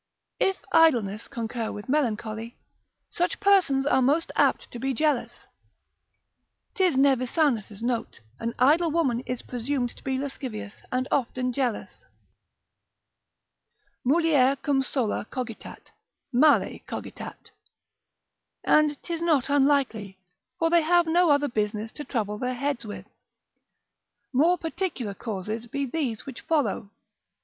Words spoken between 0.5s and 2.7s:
idleness concur with melancholy,